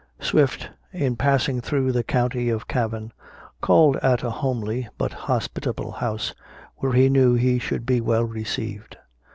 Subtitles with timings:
[0.19, 3.11] Swift, in passing through the county of Cavan,
[3.61, 6.33] called at a homely but hospitable house,
[6.77, 8.97] where he knew he should be well received.